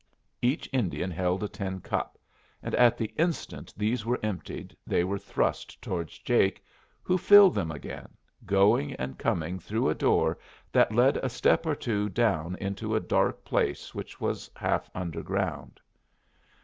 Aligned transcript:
Each 0.41 0.67
Indian 0.73 1.11
held 1.11 1.43
a 1.43 1.47
tin 1.47 1.79
cup, 1.79 2.17
and 2.63 2.73
at 2.73 2.97
the 2.97 3.13
instant 3.17 3.71
these 3.77 4.03
were 4.03 4.19
emptied 4.23 4.75
they 4.87 5.03
were 5.03 5.19
thrust 5.19 5.79
towards 5.79 6.17
Jake, 6.17 6.65
who 7.03 7.19
filled 7.19 7.53
them 7.53 7.69
again, 7.69 8.07
going 8.43 8.93
and 8.95 9.19
coming 9.19 9.59
through 9.59 9.89
a 9.89 9.93
door 9.93 10.39
that 10.71 10.91
led 10.91 11.17
a 11.17 11.29
step 11.29 11.67
or 11.67 11.75
two 11.75 12.09
down 12.09 12.55
into 12.55 12.95
a 12.95 12.99
dark 12.99 13.45
place 13.45 13.93
which 13.93 14.19
was 14.19 14.49
half 14.55 14.89
underground. 14.95 15.79